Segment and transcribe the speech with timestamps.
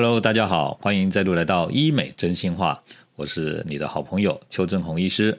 [0.00, 2.80] Hello，大家好，欢迎再度来到医美真心话，
[3.16, 5.36] 我是你的好朋友邱正红医师。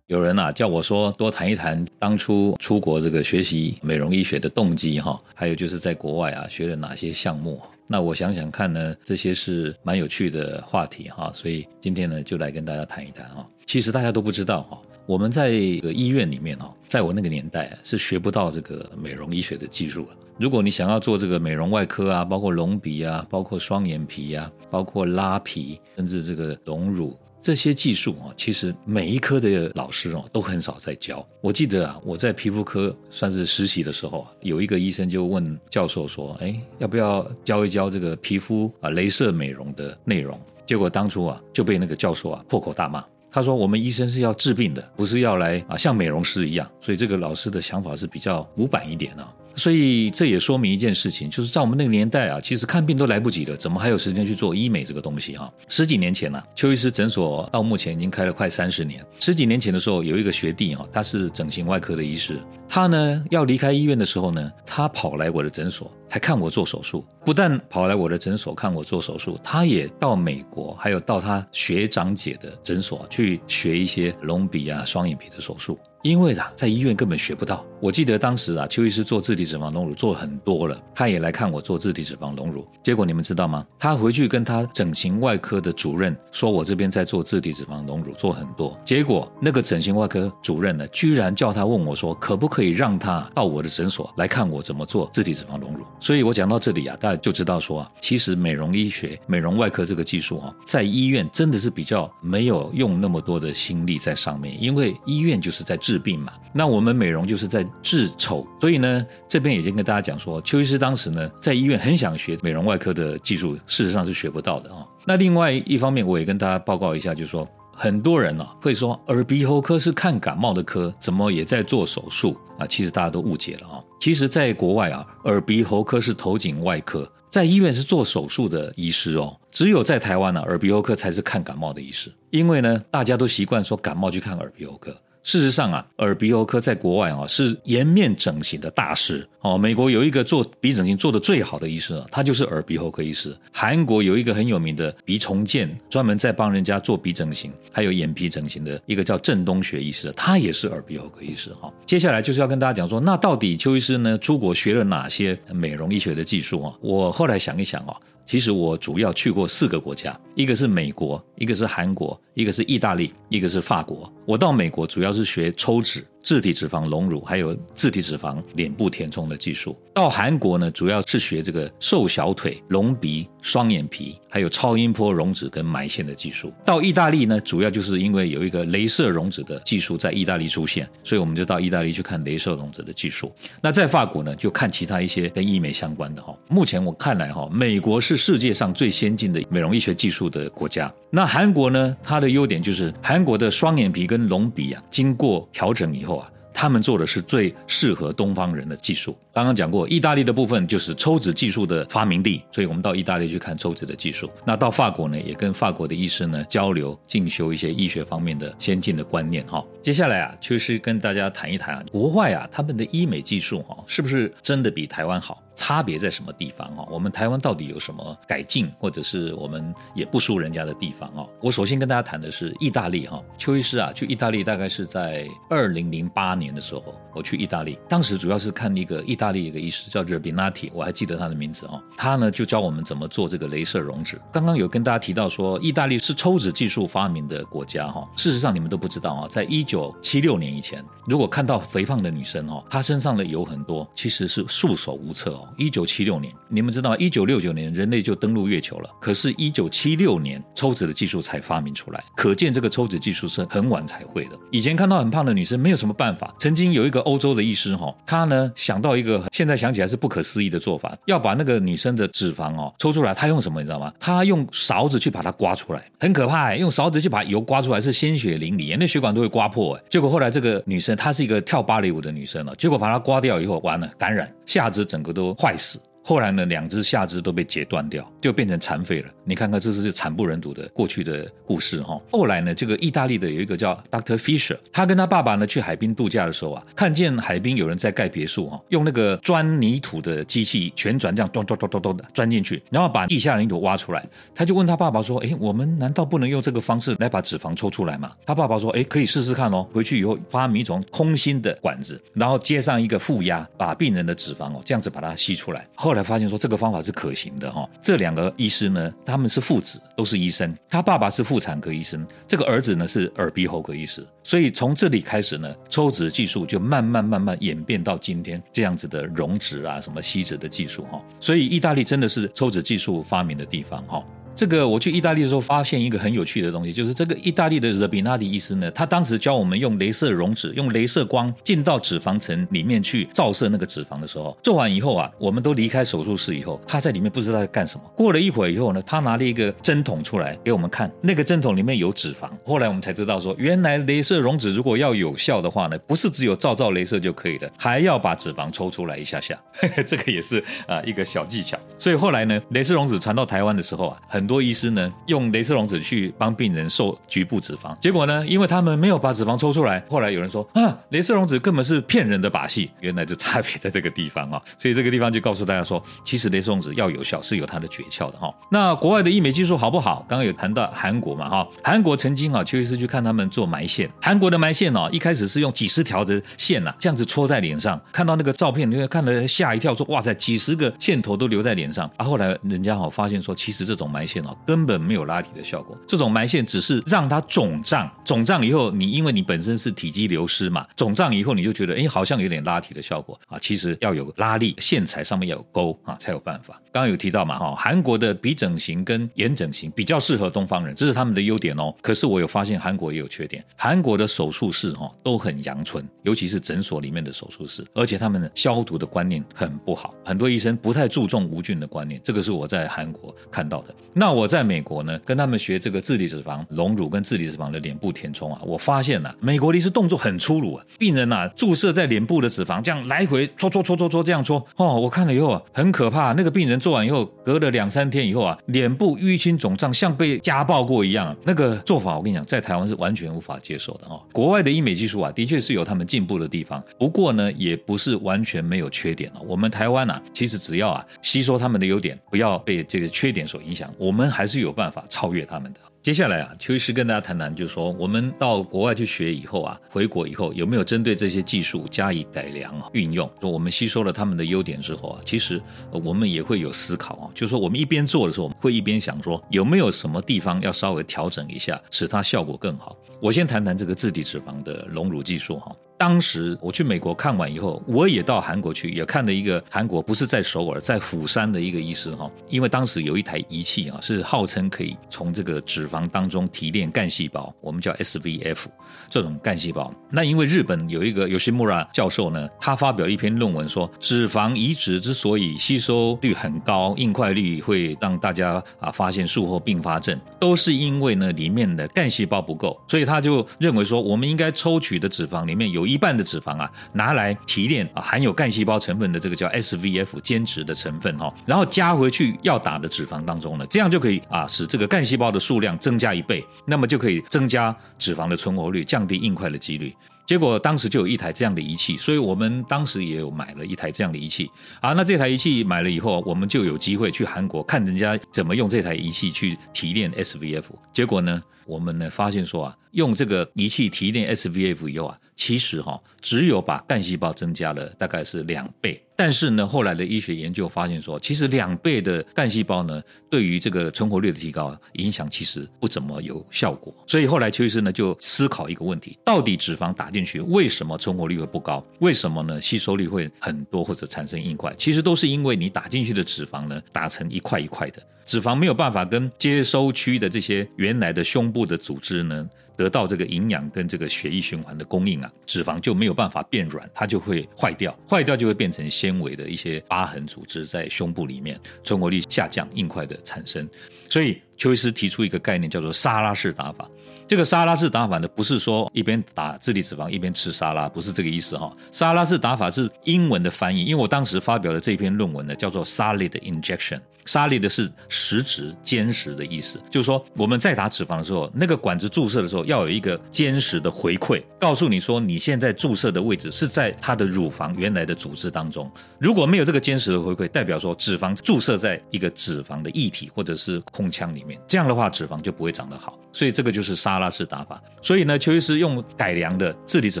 [0.06, 7.60] 有人啊叫我说多谈一谈当初出国这个学习美容医学的动机哈，还有就是在国外啊学了哪些项目。
[7.86, 13.44] 那我想想看呢，这些是蛮有趣的话题哈，所以今天呢就来跟大家谈一谈哈。
[13.66, 14.78] 其实大家都不知道哈，
[15.10, 20.06] 我们在医院里面哦，在我那个年代是学不到这个美容医学的技术
[20.38, 27.18] 如果你想要做这个美容外科啊，包括隆鼻啊，包括双眼皮啊，包括拉皮，甚至这个隆乳。
[27.42, 31.26] 这些技术啊，其实每一科的老师哦都很少在教。
[31.40, 43.04] 我记得啊，我在皮肤科算是实习的时候啊，有一个医生就问教授说：“哎，要不要教一教这个皮肤啊，镭射美容的内容？”结果当初啊就被那个教授啊破口大骂。
[43.32, 49.32] 他说：“我们医生是要治病的，不是要来啊像美容师一样。”所以这个老师的想法是比较古板一点啊。
[49.60, 55.52] 所以这也说明一件事情，就是在我们那个年代啊，其实看病都来不及了，怎么还有时间去做医美这个东西哈？
[55.68, 59.04] 十几年前呢，邱医师诊所到目前已经开了快三十年。
[59.20, 67.04] 十几年前的时候，有一个学弟哈，他是整形外科的医师，他呢要离开医院的时候呢，他跑来我的诊所，才看我做手术。
[67.26, 75.78] 不但跑来我的诊所看我做手术，他也到美国，还有到他学长姐的诊所去学一些隆鼻啊、双眼皮的手术。
[76.02, 77.64] 因为啊，在医院根本学不到。
[77.78, 82.66] 我记得当时啊，邱医师做自体脂肪隆乳做很多了，他也来看我做自体脂肪隆乳。
[82.82, 83.66] 结果你们知道吗？
[83.78, 88.78] 他回去跟他整形外科的主任说，我这边在做自体脂肪隆乳做很多。
[88.84, 95.84] 结果那个整形外科主任呢，居然叫他问我说，可不可以让他到我的诊所来看我怎么做自体脂肪隆乳？
[96.00, 105.78] 所以我讲到这里啊，大家就知道说啊，其实美容医学、美容外科这个技术啊，在医院真的是比较没有用那么多的心力在上面，因为医院就是在。
[105.89, 114.86] 治治病嘛，那我们美容就是在治丑，所以呢，这边已经跟大家讲说，邱医师当时呢在医院很想学美容外科的技术，事实上是学不到的啊。
[115.04, 122.64] 那另外一方面，我也跟大家报告一下，就是说很多人呢会说耳鼻喉科是看感冒的科，怎么也在做手术啊？
[122.68, 123.82] 其实大家都误解了啊。
[124.00, 129.36] 其实，在国外啊，耳鼻喉科是头颈外科，在医院是做手术的医师哦。
[129.50, 134.96] 只有在台湾呢，耳鼻喉科才是看感冒的医师，因为呢，大家都习惯说感冒去看耳鼻喉科。
[135.22, 139.58] 事实上啊，耳鼻喉科在国外啊是颜面整形的大师哦。
[139.58, 143.36] 美国有一个做鼻整形做的最好的医师啊，他就是耳鼻喉科医师。
[143.52, 151.72] 韩国有一个很有名的鼻重建，专门在帮人家做鼻整形，还有眼皮整形的一个叫郑东学医师，他也是耳鼻喉科医师哈。
[151.84, 156.72] 接下来就是要跟大家讲说，那到底邱医师呢出国学了哪些美容医学的技术啊？
[156.80, 157.94] 我后来想一想啊。
[158.24, 164.12] 其实我主要去过四个国家，一个是美国，一个是韩国，一个是意大利，一个是法国。
[164.24, 166.04] 我到美国主要是学抽脂。
[166.22, 169.76] 自体脂肪隆乳，还有自体脂肪脸部填充的技术。
[169.92, 176.52] 到韩国呢，主要是学这个瘦小腿、隆鼻、双眼皮，还有超音波溶脂跟埋线的技术。
[176.64, 183.32] 到意大利呢，主要就是因为有一个镭射溶脂的技术在意大利出现，所以我们就到意大利去看镭射溶脂的技术。
[183.62, 186.36] 那在法国呢，就看其他一些跟医美相关的哈。
[186.48, 190.92] 目前我看来哈，美国是世界上最先进的美容医学技术的国家。
[191.10, 196.19] 那韩国呢，它的优点就是韩国的双眼皮跟隆鼻啊，经过调整以后。
[196.60, 199.16] 他们做的是最适合东方人的技术。
[199.32, 204.30] 刚刚讲过，意大利的部分就是抽脂技术的发明地，所以我们到意大利去看抽脂的技术。
[204.44, 209.64] 那到法国呢，也跟法国的医师呢交流进修一些医学方面的先进的观念哈。
[209.80, 215.42] 接下来啊，就是跟大家谈一谈啊，国外啊他们的医美技术哈，是不是真的比台湾好？
[215.60, 216.86] 差别在什么地方啊？
[216.90, 221.26] 我们台湾到底有什么改进，或者是我们也不输人家的地方啊？
[221.38, 223.22] 我首先跟大家谈的是意大利哈。
[223.36, 231.78] 邱医师啊，去意大利大概是在二零零八年的时候，我去意大利，当时主要是看一个意大利一个医师叫 Rebinati，我还记得他的名字哦。
[231.94, 234.18] 他呢就教我们怎么做这个镭射溶脂。
[234.32, 238.08] 刚刚有跟大家提到说，意大利是抽脂技术发明的国家哈。
[238.16, 245.48] 事实上你们都不知道啊，在一九七六年以前，如果看到肥胖的女生哦，她身上的油很多，其实是束手无策哦。
[245.56, 248.90] 一九七六年，你们知道，一九六九年人类就登陆月球了。
[249.00, 254.38] 可是，一九七六年抽脂的技术才发明出来，可见这个抽脂技术是很晚才会的。
[254.50, 256.34] 以前看到很胖的女生，没有什么办法。
[256.38, 263.14] 曾经有一个欧洲的医师哈，他呢想到一个现在想起来是不可思议的做法，要把那个女生的脂肪哦抽出来。
[263.14, 263.92] 他用什么你知道吗？
[263.98, 266.54] 他用勺子去把它刮出来，很可怕。
[266.56, 269.74] 用勺子去把油刮出来是鲜血淋漓，那血管都会刮破。
[269.74, 275.78] 哎，结果后来这个女生她是一个跳芭蕾舞的女生了，结果把她刮掉以后，完了感染，下肢整个都坏死。
[276.02, 279.08] 后来呢，两只下肢都被截断掉，就变成残废了。
[279.24, 282.00] 你看看，这是惨不忍睹的过去的故事哈。
[282.10, 294.04] 后来呢，这个意大利的有一个叫 Doctor Fisher，他跟他爸爸呢去海滨度假的时候啊，看见海滨有人在盖别墅哈，用那个钻泥土的机器旋转这样咚咚咚咚咚的钻进去，然后把地下泥土挖出来。
[294.34, 299.66] 他就问他爸爸说：“哎，我们难道不能用这个方式来把脂肪抽出来吗？”他爸爸说：“哎，可以试试看哦。
[299.72, 305.66] 回去以后发明一种空心的管子，然后接上一个负压，把病人的脂肪哦这样子把它吸出来。
[305.74, 307.68] 后后来发现说这个方法是可行的哈。
[307.82, 310.56] 这两个医师呢，他们是父子，都是医生。
[310.68, 314.06] 他爸爸是妇产科医生，这个儿子呢是耳鼻喉科医师。
[314.22, 321.02] 所以从这里开始呢，抽脂技术就慢慢慢慢演变到今天这样子的溶脂啊，什么吸脂的技术哈。
[321.18, 324.00] 所以意大利真的是抽脂技术发明的地方哈。
[324.40, 337.84] 这个我去意大利的时候，发现一个很有趣的东西，就是这个意大利的热比纳迪医师呢，他当时教我们用镭射溶脂，用镭射光进到脂肪层里面去照射那个脂肪的时候，做完以后啊，我们都离开手术室以后，他在里面不知道在干什么。
[337.94, 342.30] 过了一会儿以后呢，他拿了一个针筒出来给我们看，那个针筒里面有脂肪。
[342.42, 349.38] 后来我们才知道说，原来镭射溶脂如果要有效的话呢，不是只有照照镭射就可以了，还要把脂肪抽出来一下下。
[349.86, 351.58] 这个也是啊一个小技巧。
[351.76, 354.92] 所以后来呢，镭射溶脂传到台湾的时候啊，很多医师呢。
[355.06, 368.32] 用镭射溶脂去帮病人瘦局部脂肪，结果呢，因为他们没有把脂肪抽出来，后来有人说啊，镭射溶脂根本是骗人的把戏，原来就差别在这个地方啊，所以这个地方就告诉大家说，其实镭射溶脂要有效是有它的诀窍的哈。
[368.52, 370.04] 那国外的医美技术好不好？
[370.08, 382.04] 刚刚有谈到韩国嘛哈，韩国曾经啊，邱医师去看他们做埋线，韩国的埋线哦，一开始是用几十条的线呐，这样子戳在脸上，看到那个照片，你会看了吓一跳，说哇塞，几十个线头都留在脸上啊。
[382.04, 384.80] 后来人家哦发现说，其实这种埋线哦根本。
[384.80, 396.60] 没有拉提的效果，这种埋线只是让它肿胀，肿胀以后，你因为你本身是体积流失嘛，肿胀以后你就觉得，哎，好像有点拉提的效果啊，其实要有拉力，线材上面要有钩啊，才有办法。
[396.72, 401.72] 刚刚有提到嘛，哈，韩国的鼻整形跟眼整形比较适合东方人，这是他们的优点哦。
[401.82, 413.74] 可是我有发现韩国也有缺点，韩国的手术室哈都很阳春，尤其是诊所里面的手术室，而且他们消毒的观念很不好，很多医生不太注重无菌的观念，这个是我在韩国看到的。
[414.00, 414.80] 那我在美国。
[414.82, 426.12] 呢，跟他们学这个自体脂肪隆乳跟自体脂肪的脸部填充啊，我发现呐，美国的医师动作很粗鲁啊，病人呐注射在脸部的脂肪，这样来回搓搓搓搓搓这样搓哦，我看了以后啊，很可怕。
[426.12, 431.14] 那个病人做完以后，隔了两三天以后啊，脸部淤青肿胀，像被家暴过一样。
[431.24, 434.00] 那个做法我跟你讲，在台湾是完全无法接受的哦。
[434.12, 439.20] 国外的医美技术啊，的确是有他们进步的地方，不过呢，也不是完全没有缺点哦。
[439.26, 445.58] 我们台湾呐，其实只要啊吸收他们的优点，不要被这个缺点所影响，我我们还是有办法超越他们的。
[445.82, 453.10] 接下来啊，邱医师跟大家谈谈，就是说我们到国外去学以后啊，回国以后有没有针对这些技术加以改良运用？
[453.20, 455.42] 说我们吸收了他们的优点之后啊，其实
[455.72, 462.76] 我们也会有思考啊，就是说我们一边做的时候，会一边想说有没有什么地方要稍微调整一下，使它效果更好。
[463.00, 465.50] 我先谈谈这个自体脂肪的隆乳技术哈。
[465.80, 472.10] 当时我去美国看完以后，我也到韩国去，也看了一个韩国不是在首尔，在釜山的一个医师哈。
[472.28, 478.44] 因为当时有一台仪器啊，是号称可以从这个脂肪当中提炼干细胞，我们叫 SVF
[478.90, 479.72] 这种干细胞。
[479.90, 492.60] 那因为日本有一个有西木拉教授呢，他发表一篇论文说，脂肪移植之所以吸收率很高，硬块率会让大家啊发现术后并发症，都是因为呢里面的干细胞不够。
[492.68, 495.69] 所以他就认为说，我们应该抽取的脂肪里面有。
[495.70, 509.74] 一半的脂肪啊，拿来提炼啊含有干细胞成分的这个叫 SVF 坚脂的成分哈，然后加回去要打的脂肪当中呢，这样就可以啊使这个干细胞的数量增加一倍，那么就可以增加脂肪的存活率，降低硬块的几率。
[510.06, 514.28] 结果当时就有一台这样的仪器，所以我们当时也有买了一台这样的仪器
[514.60, 514.72] 啊。
[514.72, 520.46] 那这台仪器买了以后，我们就有机会去韩国看人家怎么用这台仪器去提炼 SVF。
[520.72, 524.98] 结果呢，我们呢发现说啊，用这个仪器提炼 SVF 以后啊。
[525.16, 536.74] 其实哈，只有把干细胞增加了大概是两倍，但是呢，后来的医学研究发现说，其实两倍的干细胞呢，对于这个存活率的提高影响其实不怎么有效果。
[536.86, 541.62] 所以后来邱医生呢就思考一个问题：到底脂肪打进去为什么存活率会不高？
[541.80, 542.40] 为什么呢？
[542.40, 544.54] 吸收率会很多或者产生硬块？
[544.56, 552.26] 其实都是因为你打进去的脂肪呢打成一块一块的，脂肪没有办法跟接收区的这些原来的胸部的组织呢。
[552.60, 563.48] 得到这个营养跟这个血液循环的供应啊，脂肪就没有办法变软，它就会坏掉，坏掉就会变成纤维的一些疤痕组织在胸部里面，存活率下降，硬块的产生，
[563.88, 564.20] 所以。
[564.40, 566.66] 邱医师提出一个概念，叫做沙拉式打法。
[567.10, 571.52] 这个沙拉式打法呢，不是说一边打自体脂肪一边吃沙拉，不是这个意思哈。
[571.72, 576.78] 沙拉式打法是英文的翻译，因为我当时发表的这篇论文呢，叫做 solid injection。
[577.06, 588.70] solid 是实质、坚实的意思，就是说我们在打脂肪的时候，那个管子注射的时候要有一个坚实的回馈，告诉你说你现在注射的位置是在它的乳房原来的组织当中。
[588.98, 595.98] 如果没有这个坚实的回馈，代表说脂肪注射在一个脂肪的液体或者是空腔里面，这样的话脂肪就不会长得好。
[596.12, 597.60] 所以这个就是沙拉式打法。
[597.82, 600.00] 所以呢，邱医师用改良的自体脂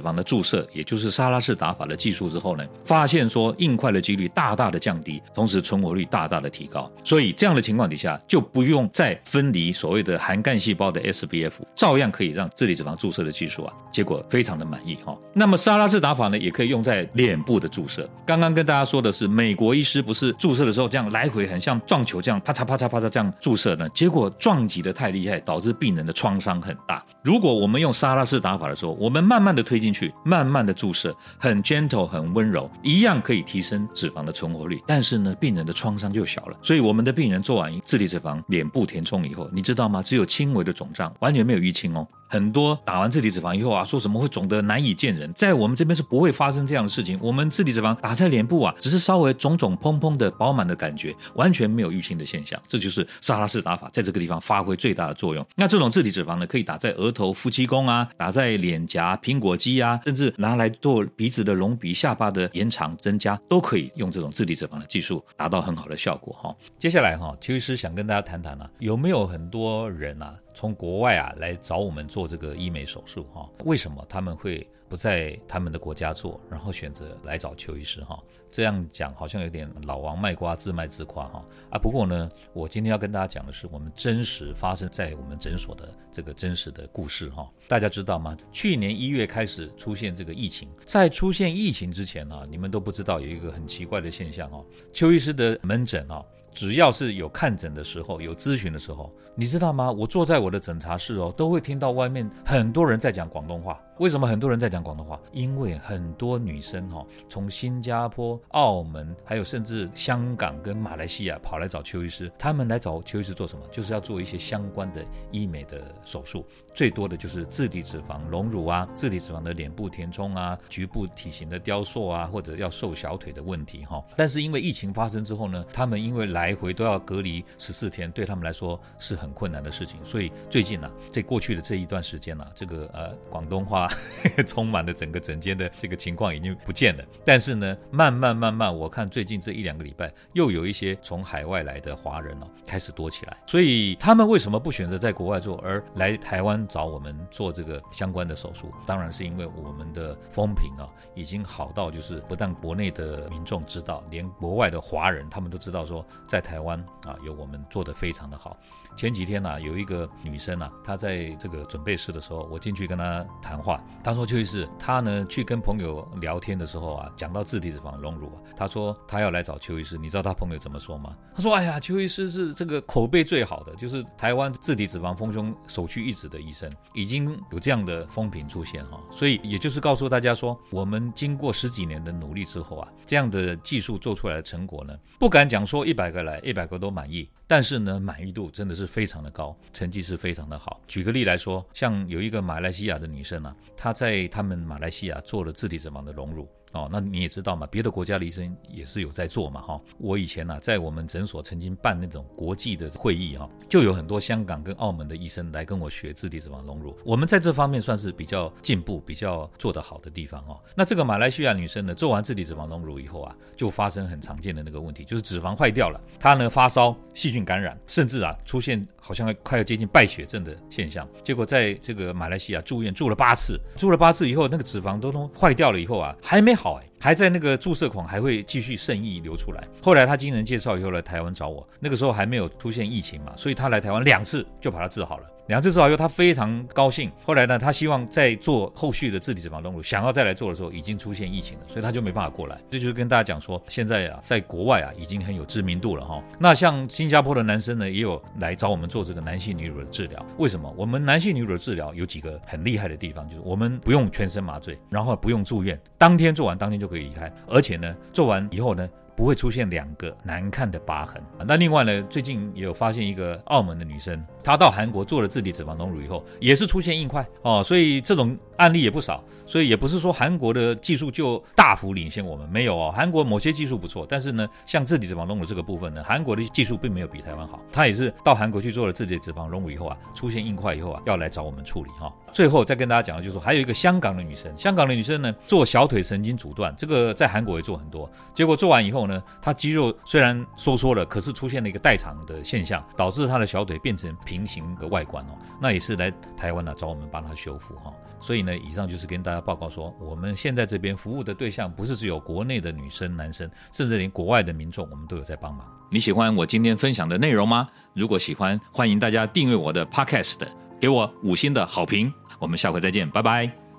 [0.00, 6.90] 肪的注射，也就是沙拉式打法的技术之后呢，发现说硬块的几率大大的降低，同时存活率大大的提高。
[7.02, 15.16] 所以这样的情况底下，就不用再分离所谓的含干细胞的 SBF，照样可以让自体脂肪注射的技术啊，结果非常的满意哈。
[15.32, 18.08] 那么沙拉式打法呢，也可以用在脸部的注射。
[18.26, 27.04] 刚刚跟大家说的是，美国医师不是注射的时候这样来回很像撞球这样啪嚓啪嚓啪嚓这样注射呢，结果撞击的太厉害，导致病人的创伤很大。
[27.22, 34.80] 如果我们用沙拉式打法的时候，我们慢慢的推进去，慢慢的注射，很 gentle，很温柔，一样可以提升脂肪的存活率。
[34.86, 36.56] 但是呢，病人的创伤就小了。
[36.62, 40.02] 所以我们的病人做完自体脂肪脸部填充以后，你知道吗？
[40.02, 42.06] 只有轻微的肿胀，完全没有淤青哦。
[42.30, 47.18] 很多打完自体脂肪以后啊，说什么会肿得难以见人，在我们这边是不会发生这样的事情。
[47.20, 52.60] 我们自体脂肪打在脸部啊，只是稍微肿肿砰砰的饱满的感觉，完全没有淤青的现象。
[52.68, 55.44] 这就是沙拉式打法在这个地方发挥最大的作用。
[55.56, 66.54] 那这种自体脂肪呢，可以打在额头、夫妻宫啊，打在脸颊、苹果肌啊，甚至拿来做鼻子的隆鼻、下巴的延长增加，都可以用这种自体脂肪的技术达到很好的效果哈。
[66.78, 70.34] 接下来哈，邱医师想跟大家谈谈呢，有没有很多人啊？
[70.60, 78.22] 从国外啊来找我们做这个医美手术哈，为什么他们会不在他们的国家做，然后选择来找邱医师哈？
[78.50, 81.78] 这样讲好像有点老王卖瓜自卖自夸哈啊！
[81.78, 87.50] 不过呢，我今天要跟大家讲的是我们真实发生在我们诊所的这个真实的故事哈。
[87.66, 88.36] 大家知道吗？
[88.52, 94.62] 去年一月开始出现这个疫情，在出现疫情之前呢，你们都不知道有一个很奇怪的现象哈，
[94.92, 96.22] 邱医师的门诊啊。
[96.52, 99.90] 只要是有看诊的时候，有咨询的时候，你知道吗？
[99.90, 103.80] 我坐在我的诊查室哦，都会听到外面很多人在讲广东话。
[104.00, 105.20] 为什么很多人在讲广东话？
[105.30, 112.32] 因为很多女生哈，从新加坡、澳门，还有甚至香港跟马来西亚跑来找邱医师。
[112.38, 113.62] 他们来找邱医师做什么？
[113.70, 116.46] 就是要做一些相关的医美的手术。
[116.74, 124.02] 最多的就是自体脂肪隆乳啊，自体脂肪的脸部填充啊，局部体型的雕塑啊，或者要瘦小腿的问题哈。
[124.16, 130.02] 但是因为疫情发生之后呢，他们因为来回都要隔离十四天，对他们来说是很困难的事情。
[130.02, 133.89] 所以最近呢，在过去的这一段时间呢，这个呃广东话。
[134.46, 143.36] 充满了整个整间的这个情况已经不见了，但是呢，慢慢慢慢，我看最近这一两个礼拜，又有一些从海外来的华人哦开始多起来。
[143.46, 148.72] 所以他们为什么不选择在国外做，而来台湾找我们做这个相关的手术？
[148.86, 158.56] 当然是因为我们的风评啊已经好到，就是不但国内的民众知道，连国外的华人他们都知道说，在台湾啊有我们做的非常的好。
[158.96, 163.79] 前几天呢，有一个女生啊，她在这个准备室的时候，我进去跟她谈话。
[164.02, 169.98] 他说：“邱医师，他呢去跟朋友聊天的时候啊，讲到自体脂肪隆乳啊，他说他要来找邱医师。
[169.98, 171.14] 你知道他朋友怎么说吗？
[171.34, 178.98] 他说：‘哎呀，邱医师是这个口碑最好的，就是台湾自体脂肪丰胸首屈一指的医生，已经有这样的风评出现哈。
[179.12, 190.80] 所以也就是告诉大家说，我们经过十几年的努力之后啊，这样的技术做出来的成果呢，不敢讲说一百个来一百个都满意。”但是呢，满意度真的是非常的高，成绩是非常的好。
[190.86, 196.46] 举个例来说，像有一个马来西亚的女生啊，她在他们马来西亚做了自体脂肪的隆乳。
[196.72, 199.80] 哦，那你也知道嘛，别的国家的医生也是有在做嘛，哈。
[199.98, 206.96] 我以前呢，在我们诊所曾经办那种国际的会议，哈，就有很多香港跟澳门的医生来跟我学自体脂肪隆乳。
[207.04, 210.60] 我们在这方面算是比较进步、比较做得好的地方，哦。
[210.76, 221.04] 那这个马来西亚女生呢，做完自体脂肪隆乳以后啊，就发生很常见的那个问题，就是脂肪坏掉了，她呢发烧、细菌感染，甚至啊出现好像快要接近败血症的现象。
[221.24, 226.59] 结果在这个马来西亚住院住了八次，住了八次以后，那个脂肪都都坏掉了以后啊，还没。
[226.62, 229.66] 好哎，还在那个注射孔还会继续渗溢流出来。
[229.80, 235.24] 后来他经人介绍以后来台湾找我，那个时候还没有出现疫情嘛，所以他来台湾两次就把它治好了。
[235.50, 237.10] 两次治好以后，他非常高兴。
[237.24, 242.56] 后来呢，他希望再做后续的自体脂肪隆乳，想要再来做的时候，已经出现疫情了，所以他就没办法过来。
[242.70, 246.22] 这就是跟大家讲说，现在啊，在国外啊，已经很有知名度了哈。
[246.38, 250.24] 那像新加坡的男生呢，也有来找我们做这个男性女乳的治疗。
[250.38, 250.72] 为什么？
[250.76, 258.88] 我们男性女乳的治疗有几个很厉害的地方，就是我们不用全身麻醉，然后不用住院，当天做完当天就可以离开，而且呢，做完以后呢。
[259.20, 261.22] 不会出现两个难看的疤痕。
[261.46, 269.22] 那另外呢，最近也有发现一个澳门的女生，她到韩国做了自体脂肪隆乳以后，也是出现硬块哦，所以这种案例也不少。
[269.46, 272.94] 所以也不是说韩国的技术就大幅领先我们，没有哦。
[272.96, 277.60] 韩国某些技术不错，但是呢，像自体脂肪隆乳这个部分呢，韩国的技术并没有比台湾好。
[277.72, 282.12] 他也是到韩国去做了自体脂肪隆乳以后啊，出现硬块以后啊，要来找我们处理哈。
[282.32, 297.92] 最后再跟大家讲的就是说，还有一个香港的女生，香港的女生呢做小腿神经阻断，这个在韩国也做很多，结果做完以后呢，她肌肉虽然收缩了，可是出现了一个代偿的现象，导致她的小腿变成平行的外观哦，那也是来台湾呢找我们帮她修复哈。
[298.22, 305.66] 所以呢呢，以上就是跟大家报告说，我们现在这边服务的对象不是只有国内的女生、男生，甚至连国外的民众，我们都有在帮忙。
[305.90, 307.68] 你喜欢我今天分享的内容吗？
[307.94, 310.38] 如果喜欢，欢迎大家订阅我的 Podcast，
[310.80, 312.12] 给我五星的好评。
[312.38, 313.69] 我们下回再见，拜拜。